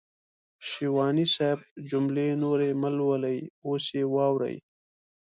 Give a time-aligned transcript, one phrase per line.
[0.69, 4.55] شېواني صاحب جملې نورې مهلولئ اوس يې واورئ.